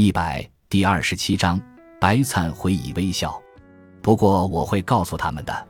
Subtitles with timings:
[0.00, 1.60] 一百第二十七章，
[2.00, 3.36] 白灿回以微笑。
[4.00, 5.68] 不过我会告诉他们的。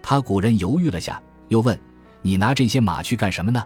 [0.00, 1.76] 他古人犹豫了下，又问
[2.22, 3.60] ：“你拿这些马去干什么呢？”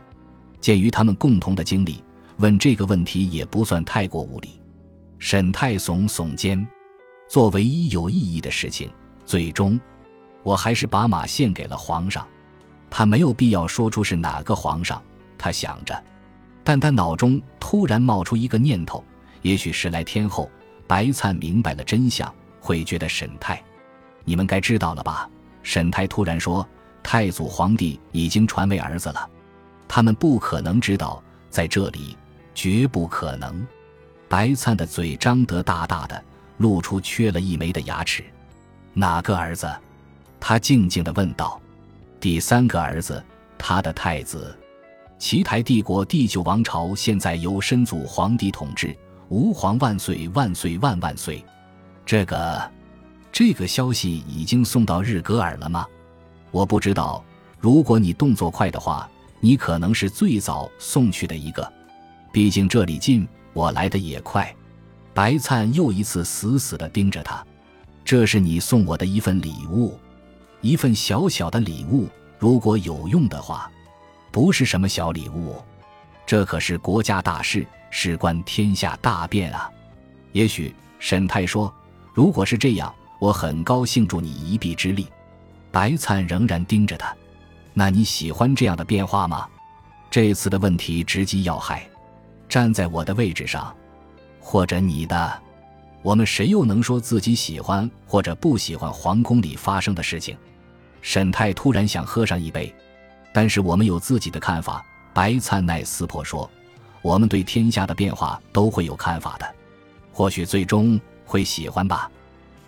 [0.63, 2.03] 鉴于他们共同的经历，
[2.39, 4.59] 问这个问题也不算太过无理。
[5.19, 6.67] 沈太耸耸肩，
[7.29, 8.91] 做唯一有意义的事情，
[9.27, 9.79] 最终，
[10.43, 12.27] 我还是把马献给了皇上。
[12.89, 15.03] 他没有必要说出是哪个皇上，
[15.37, 16.03] 他想着，
[16.65, 19.05] 但他脑中突然冒出一个念头。
[19.43, 20.51] 也许十来天后，
[20.87, 23.63] 白灿明白了真相，会觉得沈太，
[24.25, 25.29] 你们该知道了吧？
[25.63, 26.67] 沈太突然说
[27.03, 29.29] ：“太祖皇帝已经传位儿子了，
[29.87, 32.17] 他们不可能知道，在这里
[32.55, 33.67] 绝不可能。”
[34.29, 36.23] 白灿的嘴张得大大的，
[36.59, 38.25] 露出缺了一枚的牙齿。
[38.93, 39.71] 哪个儿子？
[40.41, 41.61] 他静静地问道。
[42.21, 43.25] 第三个儿子，
[43.57, 44.57] 他的太子。
[45.19, 48.97] 齐台帝国第九王朝现在由申祖皇帝统治。
[49.31, 51.45] 吾皇万岁万岁万万岁！
[52.07, 52.71] 这个，
[53.31, 55.87] 这个消息已经送到日格尔了吗？
[56.51, 57.23] 我不知道。
[57.61, 61.71] 如果你动作快的话，你可能是最早送去的一个。
[62.33, 64.55] 毕竟这里近，我来的也快。
[65.13, 67.45] 白灿又一次死死地盯着他。
[68.05, 69.99] 这是你送我的一份礼物，
[70.63, 72.09] 一份小小的礼物。
[72.39, 73.71] 如果有用的话，
[74.31, 75.57] 不是什么小礼物，
[76.29, 77.67] 这可是国家大事。
[77.91, 79.73] 事关天下大变啊！
[80.33, 81.75] 也许沈太说
[82.13, 85.09] ：“如果是这样，我很高兴助你一臂之力。”
[85.73, 87.17] 白灿仍然盯着他。
[87.73, 89.49] 那你喜欢这样的变化吗？
[90.11, 91.89] 这次的问题直击要害。
[92.47, 93.75] 站在我的位置上，
[94.39, 95.43] 或者你的，
[96.03, 100.37] 我们谁又能说自己喜欢或者不喜欢皇宫里发生的事情？
[101.01, 102.75] 沈太突然想喝上一杯，
[103.33, 104.85] 但是我们有自己的看法。
[105.19, 106.49] 白灿奈斯破说。
[107.03, 109.55] 我们对天下的变化都会有看法的，
[110.13, 112.09] 或许最终会喜欢吧。”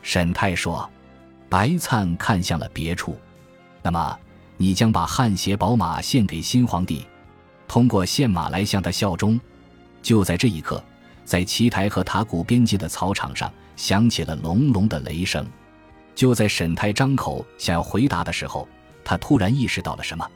[0.02, 0.90] 沈太说。
[1.48, 3.16] 白灿看向了别处。
[3.82, 4.18] “那么，
[4.56, 7.06] 你将把汗血宝马献给新皇帝，
[7.68, 9.40] 通过献马来向他效忠？”
[10.02, 10.83] 就在这一刻，
[11.24, 15.46] 在奇台和塔古边界的草场上响起了隆隆的雷声。
[16.16, 18.66] 就在沈太张口想要回答的时候，
[19.05, 20.28] 他突然意识到了什么。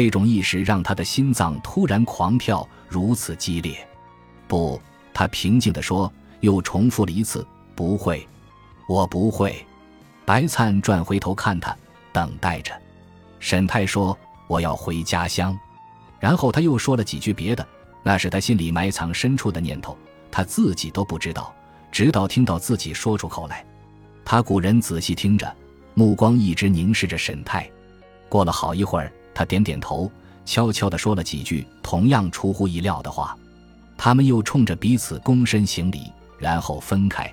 [0.00, 3.84] 这种意识让他的心脏突然狂跳，如此激烈。
[4.46, 4.80] 不，
[5.12, 7.44] 他平静地说，又重复了一次
[7.74, 8.24] ：“不会，
[8.88, 9.66] 我不会。”
[10.24, 11.76] 白灿转回头看他，
[12.12, 12.72] 等待着。
[13.40, 14.16] 沈太说
[14.46, 15.58] ：“我要回家乡。”
[16.20, 17.66] 然后他又说了几句别的，
[18.04, 19.98] 那是他心里埋藏深处的念头，
[20.30, 21.52] 他自己都不知道。
[21.90, 23.66] 直到听到自己说出口来，
[24.24, 25.52] 他古人仔细听着，
[25.94, 27.68] 目光一直凝视着沈太。
[28.28, 29.12] 过了好一会儿。
[29.38, 30.10] 他点点头，
[30.44, 33.38] 悄悄地说了几句同样出乎意料的话。
[33.96, 37.32] 他们又冲着彼此躬身行礼，然后分开。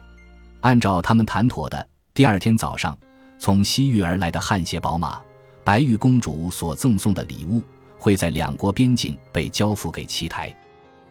[0.61, 2.95] 按照他们谈妥的，第二天早上，
[3.39, 5.19] 从西域而来的汗血宝马、
[5.63, 7.59] 白玉公主所赠送的礼物，
[7.97, 10.55] 会在两国边境被交付给齐台。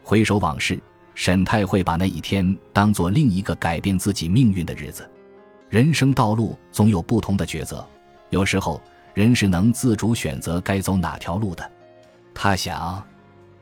[0.05, 0.81] 回首往事，
[1.17, 5.11] 沈太会把那一天当做另一个改变自己命运的日子。
[5.69, 7.85] 人生道路总有不同的抉择，
[8.31, 8.81] 有时候。
[9.15, 11.71] 人是能自主选择该走哪条路的，
[12.35, 13.03] 他想，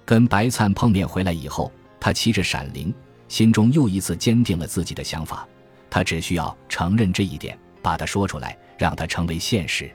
[0.04, 1.70] 跟白灿碰面回来以后，
[2.00, 2.92] 他骑着闪灵，
[3.28, 5.46] 心中又一次坚定了自己的想法。
[5.90, 9.90] 他只需要承认这一点，把它说出来，让它成为现实。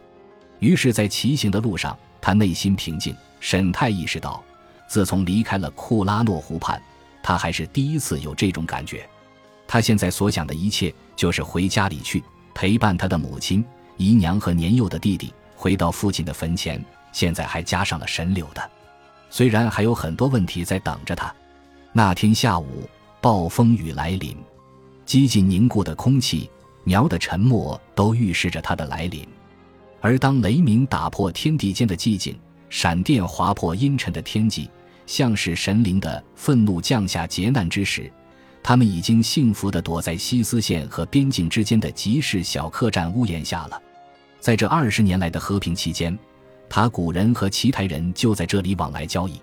[0.60, 3.16] 于是，在骑行的路上，他内心平静。
[3.40, 4.44] 沈泰意识到，
[4.88, 6.80] 自从离开了库拉诺湖畔，
[7.24, 9.10] 他还是第一次有这种感觉。
[9.68, 13.66] 他现在所想的一切，就是回家里去陪伴他的母亲、
[13.98, 15.34] 姨娘和年幼的弟弟。
[15.58, 16.82] 回到父亲的坟前，
[17.12, 18.70] 现在还加上了神柳的。
[19.32, 21.34] 虽然还有很多问题在等着他。
[21.92, 22.88] 那天下午，
[23.20, 24.38] 暴风雨来临，
[25.04, 26.48] 几近凝固的空气、
[26.84, 29.28] 鸟的沉默都预示着他的来临。
[30.00, 32.40] 而当雷鸣打破天地间的寂静，
[32.70, 34.70] 闪电划破阴沉的天际，
[35.08, 38.12] 像是神灵的愤怒降下劫难之时，
[38.62, 43.82] 他们已经幸福地躲在西斯县和边境之间的集市小客栈屋檐下了。
[44.40, 46.18] 在这二十年来的和平期间，
[46.70, 49.42] 塔古人和奇台人就在这里往来交易。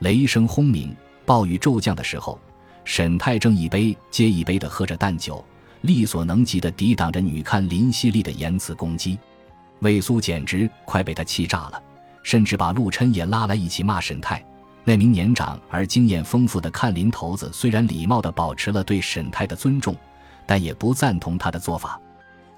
[0.00, 0.94] 雷声轰鸣，
[1.24, 2.38] 暴雨骤降的时候，
[2.84, 5.42] 沈太正一杯接一杯地喝着淡酒，
[5.82, 9.18] 力所能及地抵挡着女看林希丽的言辞攻击。
[9.80, 11.82] 魏苏简直快被他气炸了，
[12.22, 14.44] 甚至把陆琛也拉来一起骂沈太。
[14.82, 19.96] 那名年长而经验丰富的看林头子虽然礼貌地保持了对沈太的尊重，
[20.44, 21.98] 但也不赞同他的做法。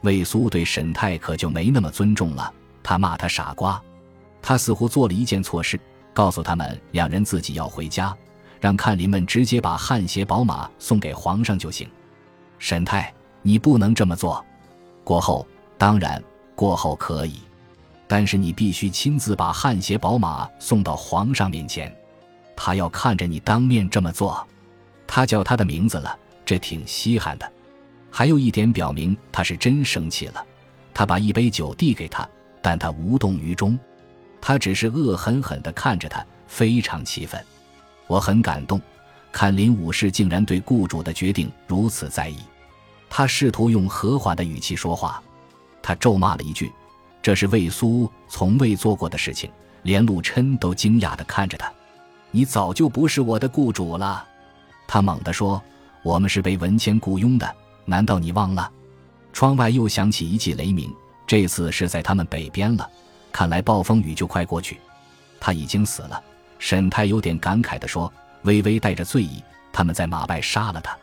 [0.07, 3.83] 魏苏对沈泰可就没那么尊重了，他骂他傻瓜。
[4.41, 5.79] 他似乎做了一件错事，
[6.15, 8.17] 告诉他们两人自己要回家，
[8.61, 11.91] 让看林们直接把汗血宝马送给皇上就行。
[12.61, 13.13] 沈太，
[13.43, 14.47] 你不能这么做。
[15.03, 15.45] 过后，
[15.77, 16.23] 当然
[16.55, 17.41] 过后可以，
[18.07, 21.93] 但是你必须亲自把汗血宝马送到皇上面前，
[22.55, 24.47] 他要看着你当面这么做。
[25.05, 27.53] 他叫他的名字了，这挺稀罕的。
[28.17, 30.43] 还有一点表明他是真生气了。
[30.95, 32.27] 他把一杯酒递给他，
[32.63, 33.79] 但他无动于衷，
[34.41, 37.39] 他只是恶狠狠地看着他，非常气愤。
[38.07, 38.81] 我很感动，
[39.31, 42.39] 看林武士竟然对雇主的决定如此在意。
[43.11, 45.23] 他试图用和缓的语气说话，
[45.83, 46.73] 他咒骂了一句
[47.21, 49.51] ：“这是魏苏从未做过的事情。”
[49.85, 51.71] 连陆琛都惊讶地看着他
[52.33, 54.27] ：“你早就不是我的雇主了。”
[54.89, 55.63] 他猛地说
[56.03, 57.55] ：“我们是被文谦雇佣的，
[57.87, 58.71] 难道你忘了？”
[59.33, 60.95] 窗外又响起一记雷鸣，
[61.27, 62.89] 这次是在他们北边了。
[63.33, 64.79] 看来暴风雨就快过去。
[65.41, 66.23] 他已经死了。
[66.59, 68.11] 沈泰有点感慨地说，
[68.43, 69.43] 微微带着醉意
[69.73, 70.97] ：“他们在马外杀了他。”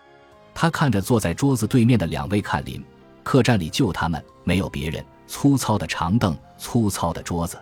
[0.55, 2.83] 他看着坐在桌子对面的两位看林，
[3.23, 5.03] 客栈里就他们，没有别人。
[5.27, 7.57] 粗糙的长凳，粗糙的桌子，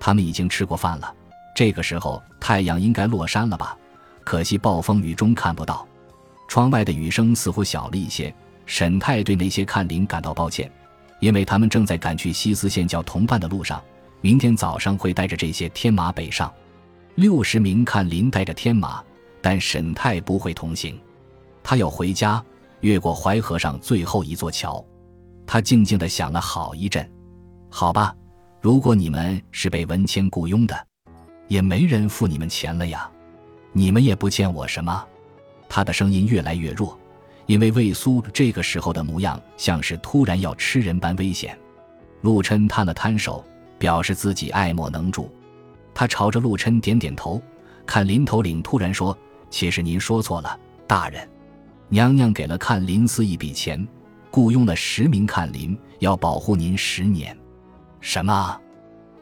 [0.00, 1.14] 他们已经吃过饭了。
[1.54, 3.76] 这个时候太阳应该落山了吧？
[4.24, 5.86] 可惜暴风雨中看不到。
[6.48, 8.34] 窗外的雨声似乎小了一些。
[8.68, 10.70] 沈泰对那些看林感到抱歉，
[11.20, 13.82] 因为他们正在赶去西斯县教同伴的路上，
[14.20, 16.52] 明天早上会带着这些天马北上。
[17.14, 19.02] 六十名看林带着天马，
[19.40, 21.00] 但沈泰不会同行。
[21.62, 22.44] 他要回家，
[22.80, 24.84] 越过淮河上最后一座桥。
[25.46, 27.10] 他静静地想了好一阵。
[27.70, 28.14] 好吧，
[28.60, 30.86] 如果你们是被文谦雇佣的，
[31.46, 33.10] 也没人付你们钱了呀，
[33.72, 35.02] 你们也不欠我什么。
[35.70, 36.97] 他的声音越来越弱，
[37.48, 41.58] 因为魏苏这个时候的模样像是突然要吃人般危险。
[42.20, 43.42] 陆琛摊了摊手，
[43.78, 45.32] 表示自己爱莫能助。
[45.94, 47.40] 他朝着陆琛点点头，
[47.86, 49.16] 看林头领突然说
[49.48, 51.26] ：“其实您说错了，大人。”
[51.88, 53.88] 娘娘给了看林司一笔钱，
[54.30, 57.34] 雇佣了十名看林，要保护您十年。
[57.98, 58.60] 什么？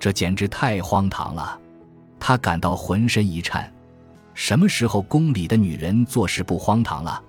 [0.01, 1.57] 这简直太荒唐了！
[2.19, 3.73] 他感到浑身一颤。
[4.35, 7.23] 什么时候宫里的女人做事不荒唐了？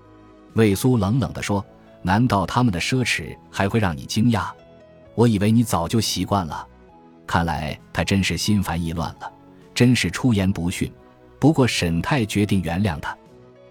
[0.58, 1.64] 魏苏冷冷地说
[2.02, 4.50] ：“难道他们的奢侈还会让你惊讶？
[5.16, 6.68] 我以为你早就习惯了。
[7.26, 9.32] 看来他真是心烦意乱了，
[9.74, 10.92] 真是出言不逊。
[11.40, 13.16] 不过沈太决定原谅他，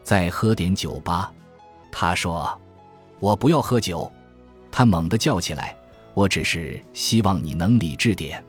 [0.05, 1.33] 再喝点酒吧。”
[1.91, 2.59] 他说
[3.19, 4.11] ：“我不要喝酒。”
[4.71, 5.75] 他猛地叫起来
[6.15, 8.43] ：“我只是希望你能理智点。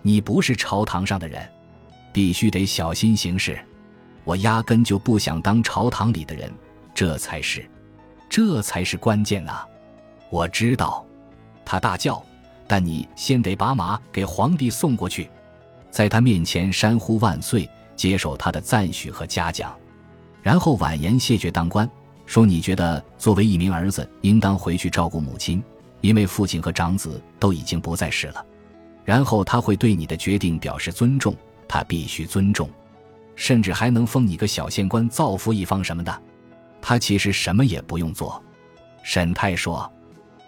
[0.00, 1.46] 你不是朝堂上的人，
[2.12, 3.58] 必须得小心行事。
[4.22, 6.50] 我压根就不想当朝堂里的人，
[6.94, 7.68] 这才是，
[8.34, 9.64] 这才是关键啊！”
[10.28, 11.06] 我知道，
[11.64, 12.20] 他大叫
[12.66, 15.30] ：“但你先得把马给皇帝送过去，
[15.88, 19.72] 在他面前山呼万岁，接受他的赞许和嘉奖，
[20.42, 21.88] 然后婉言谢绝当官。”
[22.26, 25.62] 说你觉得作为一名儿子，应当回去照顾母亲，
[26.00, 28.44] 因为父亲和长子都已经不在世了。
[29.04, 31.36] 然后他会对你的决定表示尊重，
[31.68, 32.68] 他必须尊重，
[33.36, 36.20] 甚至还能封你个小县官，造福一方什么的。
[36.86, 38.42] 他其实什么也不用做。
[39.02, 39.90] 沈泰说：“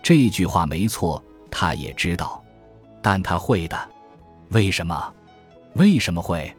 [0.05, 2.45] 这句话没错，他也知道，
[3.01, 3.89] 但他会的。
[4.51, 5.15] 为什么？
[5.77, 6.55] 为什么会？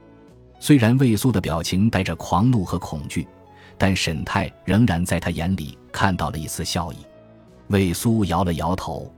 [0.59, 3.27] 虽然魏苏的表情带着狂怒和恐惧。”
[3.77, 6.97] 但沈泰仍然在他眼里看到了一丝笑意。
[7.67, 9.13] 魏苏摇了摇头，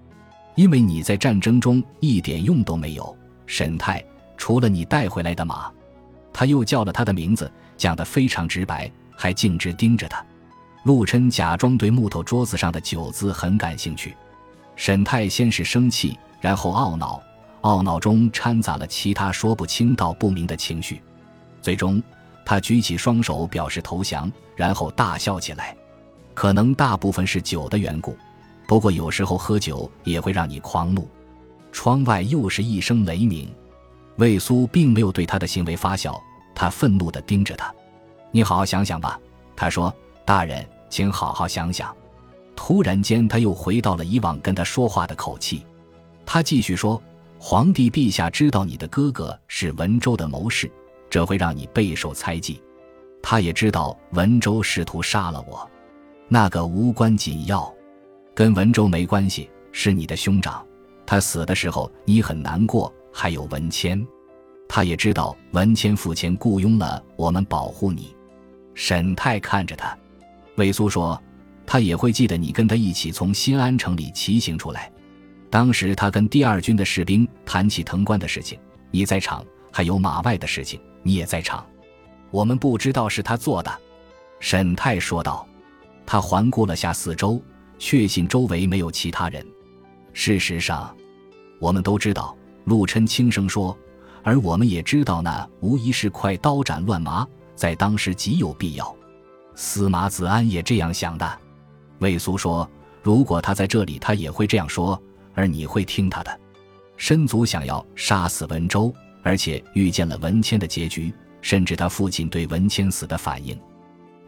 [0.55, 3.17] 因为你在战争中一点用都没有。
[3.45, 4.03] 沈泰，
[4.35, 5.71] 除了你带回来的马，
[6.33, 10.21] 他又叫了他的名字，讲得非常直白，还径直盯着他。
[10.83, 14.15] 陆琛假装对木头桌子上的酒渍很感兴趣。
[14.75, 17.21] 沈泰先是生气，然后懊恼，
[17.61, 21.01] 懊恼中掺杂了其他说不清道不明的情绪，
[21.61, 22.01] 最终。
[22.45, 25.75] 他举起双手表示投降，然后大笑起来。
[26.33, 28.17] 可能大部分是酒的缘故，
[28.67, 31.07] 不过有时候喝酒也会让你狂怒。
[31.71, 33.47] 窗外又是一声雷鸣。
[34.15, 36.19] 魏苏并没有对他的行为发笑，
[36.55, 37.71] 他愤怒地盯着他。
[38.31, 39.19] 你好好想想吧，
[39.55, 39.93] 他说
[40.29, 41.91] ：“大人，请好好想想。”
[42.55, 45.65] 突然间，他又回到了以往跟他说话的口气。
[46.23, 47.01] 他继续说
[47.41, 50.71] ：“皇帝陛下知道你的哥哥是文州的谋士。”
[51.09, 52.61] 这会让你备受猜忌。
[53.23, 55.67] 他也知道文州试图杀了我，
[56.27, 57.73] 那个无关紧要，
[58.35, 60.63] 跟文州没关系，是你的兄长。
[61.07, 62.93] 他死的时候你很难过。
[63.11, 64.05] 还有文谦，
[64.67, 68.15] 他也知道文谦付钱雇佣了我们保护你。
[68.75, 69.97] 沈泰看着他，
[70.59, 71.19] 魏苏说
[71.65, 74.91] ：“他也会记得你跟他一起从新安城里骑行出来，
[75.49, 78.59] 当时他跟第二军的士兵谈起藤关的事情，
[78.91, 81.65] 你在场，还有马外的事情。”你也在场，
[82.29, 83.71] 我们不知道是他做的。”
[84.39, 85.47] 沈泰说道。
[86.05, 87.39] 他环顾了下四周，
[87.77, 89.45] 确信周围没有其他人。
[90.11, 90.93] 事实上，
[91.59, 92.35] 我们都知道。
[92.65, 93.77] 陆琛轻声说
[94.23, 97.25] ：“而我们也知道，那无疑是块刀斩乱麻，
[97.55, 98.93] 在当时极有必要。”
[99.61, 101.39] 司马子安也这样想的。
[101.99, 102.67] 魏苏说
[103.03, 104.97] ：“如果他在这里，他也会这样说，
[105.33, 106.39] 而你会听他的。”
[106.95, 113.59] 申祖想要杀死文周，而且预见了文谦的结局，甚至他父亲对文谦死的反应。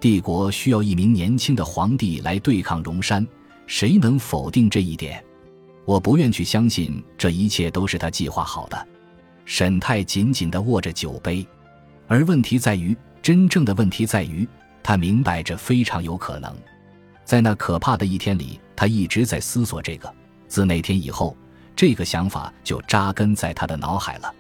[0.02, 3.26] 帝国需要一名年轻的皇帝来对抗荣山，
[3.68, 5.24] 谁能否定这一点？
[5.86, 8.88] 我不愿去相信这一切都是他计划好的。
[9.46, 11.48] 沈泰紧紧地握着酒杯，
[12.10, 14.46] 而问题在于，真正的问题在于，
[14.84, 16.56] 他明白这非常有可能。
[17.24, 20.14] 在那可怕的一天里，他一直在思索这个。
[20.48, 21.36] 自那天以后，
[21.76, 24.34] 这个想法就扎根在他的脑海了。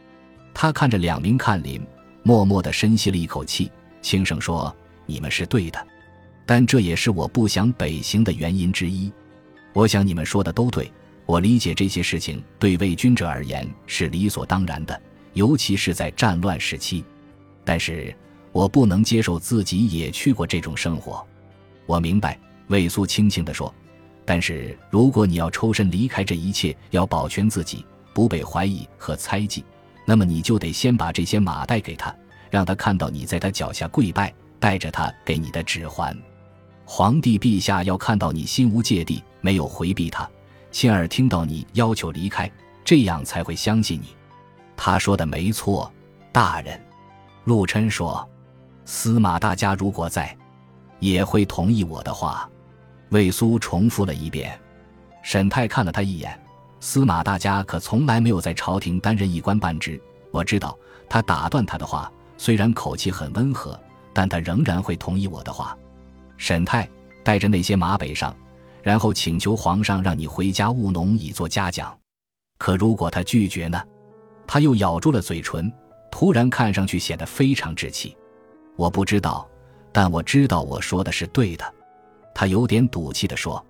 [0.53, 1.81] 他看着两名看林，
[2.23, 3.71] 默默地深吸了一口气，
[4.01, 4.75] 轻声说。
[5.07, 5.87] 你们是对的，
[6.45, 9.11] 但这也是我不想北行的原因之一。
[9.73, 10.89] 我想你们说的都对，
[11.25, 15.01] 我理解这些事情对魏军者而言是理所当然的，
[15.33, 17.03] 尤其是在战乱时期。
[17.65, 18.15] 但是
[18.51, 21.25] 我不能接受自己也去过这种生活。
[21.85, 23.73] 我明白，魏苏轻轻地说。
[24.25, 29.65] 但是如果你要抽身离开这一切，要保全自己不被怀疑和猜忌，
[30.05, 32.15] 那么你就得先把这些马带给他，
[32.49, 34.33] 让他看到你在他脚下跪拜。
[34.59, 36.15] 带着他给你的指环，
[36.85, 40.29] 皇帝陛下要看到你心无芥蒂，没有回避他，
[40.69, 42.47] 亲耳听到你要求离开，
[42.85, 44.09] 这样才会相信你。
[44.77, 45.91] 他说的没错，
[46.31, 46.79] 大人。
[47.45, 48.23] 陆琛说
[48.85, 50.37] ：“司马大家如果在，
[50.99, 52.49] 也会同意我的话。”
[53.09, 54.59] 魏苏重复了一遍。
[55.23, 56.39] 沈泰看了他一眼。
[56.79, 60.01] 司马大家可从来没有在朝廷担任一官半职。
[60.31, 63.79] 我知道他打断他的话，虽然口气很温和。
[64.13, 65.73] 但他仍然会同意我的话。
[66.35, 66.85] 沈泰
[67.23, 68.35] 带着那些马北上，
[68.83, 71.97] 然后请求皇上让你回家务农以作嘉奖。
[72.57, 73.81] 可如果他拒绝呢？
[74.45, 75.71] 他又咬住了嘴唇，
[76.11, 78.17] 突然看上去显得非常稚气。
[78.75, 79.47] 我不知道，
[79.91, 81.73] 但我知道我说的是对的。
[82.33, 83.63] 他有点赌气地说。